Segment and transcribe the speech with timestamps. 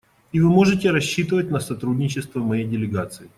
[0.33, 3.29] И вы можете рассчитывать на сотрудничество моей делегации.